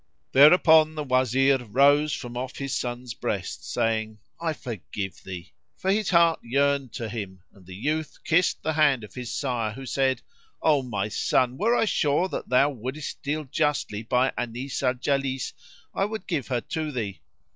'"Thereupon 0.33 0.95
the 0.95 1.03
Wazir 1.03 1.59
rose 1.63 2.11
from 2.11 2.35
off 2.35 2.57
his 2.57 2.75
son's 2.75 3.13
breast 3.13 3.69
saying, 3.71 4.17
"I 4.41 4.51
forgive 4.53 5.21
thee!"; 5.23 5.53
for 5.77 5.91
his 5.91 6.09
heart 6.09 6.39
yearned 6.41 6.91
to 6.93 7.07
him; 7.07 7.43
and 7.53 7.67
the 7.67 7.75
youth 7.75 8.17
kissed 8.23 8.63
the 8.63 8.73
hand 8.73 9.03
of 9.03 9.13
his 9.13 9.31
sire 9.31 9.73
who 9.73 9.85
said, 9.85 10.23
"O 10.59 10.81
my 10.81 11.07
son, 11.07 11.55
were 11.55 11.75
I 11.75 11.85
sure 11.85 12.27
that 12.29 12.49
thou 12.49 12.71
wouldest 12.71 13.21
deal 13.21 13.43
justly 13.43 14.01
by 14.01 14.33
Anis 14.35 14.81
al 14.81 14.95
Jalis, 14.95 15.53
I 15.93 16.05
would 16.05 16.25
give 16.25 16.47
her 16.47 16.61
to 16.61 16.91
thee." 16.91 17.21